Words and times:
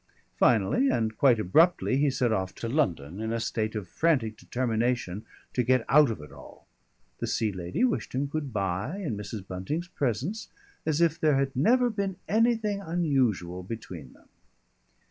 Finally, 0.39 0.89
and 0.89 1.15
quite 1.15 1.37
abruptly, 1.39 1.97
he 1.97 2.09
set 2.09 2.33
off 2.33 2.55
to 2.55 2.67
London 2.67 3.19
in 3.19 3.31
a 3.31 3.39
state 3.39 3.75
of 3.75 3.87
frantic 3.87 4.35
determination 4.35 5.23
to 5.53 5.61
get 5.61 5.85
out 5.87 6.09
of 6.09 6.21
it 6.21 6.31
all. 6.31 6.65
The 7.19 7.27
Sea 7.27 7.51
Lady 7.51 7.83
wished 7.83 8.15
him 8.15 8.25
good 8.25 8.51
bye 8.51 8.97
in 8.97 9.15
Mrs. 9.15 9.45
Bunting's 9.45 9.89
presence 9.89 10.47
as 10.87 11.01
if 11.01 11.19
there 11.19 11.35
had 11.35 11.55
never 11.55 11.91
been 11.91 12.15
anything 12.27 12.81
unusual 12.81 13.61
between 13.61 14.13
them. 14.13 14.27